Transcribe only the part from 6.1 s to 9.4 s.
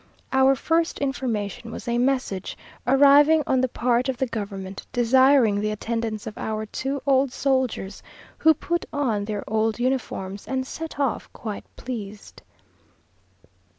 of our two old soldiers, who put on